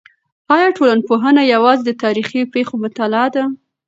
[0.55, 3.43] آیا ټولنپوهنه یوازې د تاریخي پېښو مطالعه ده؟